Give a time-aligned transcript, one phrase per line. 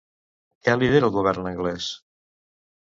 [0.69, 1.95] Qui lidera el govern anglès?